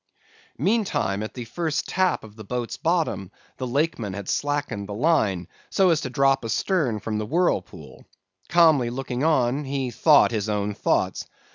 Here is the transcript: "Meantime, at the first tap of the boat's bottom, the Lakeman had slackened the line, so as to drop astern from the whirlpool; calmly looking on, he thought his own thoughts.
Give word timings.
"Meantime, 0.57 1.21
at 1.21 1.35
the 1.35 1.45
first 1.45 1.87
tap 1.87 2.23
of 2.23 2.35
the 2.35 2.43
boat's 2.43 2.75
bottom, 2.75 3.29
the 3.57 3.67
Lakeman 3.67 4.13
had 4.13 4.27
slackened 4.27 4.89
the 4.89 4.95
line, 4.95 5.47
so 5.69 5.91
as 5.91 6.01
to 6.01 6.09
drop 6.09 6.43
astern 6.43 6.99
from 6.99 7.19
the 7.19 7.25
whirlpool; 7.27 8.03
calmly 8.49 8.89
looking 8.89 9.23
on, 9.23 9.63
he 9.63 9.91
thought 9.91 10.31
his 10.31 10.49
own 10.49 10.73
thoughts. 10.73 11.27